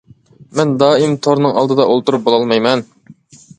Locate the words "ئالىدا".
1.61-1.87